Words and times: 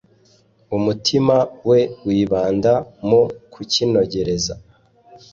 umutima 0.77 1.35
we 1.69 1.79
wibanda 2.07 2.73
mu 3.07 3.21
kukinogereza 3.53 4.53